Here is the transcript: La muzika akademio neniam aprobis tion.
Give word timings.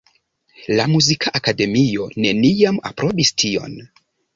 La 0.79 0.85
muzika 0.93 1.35
akademio 1.41 2.09
neniam 2.27 2.85
aprobis 2.93 3.37
tion. 3.41 3.83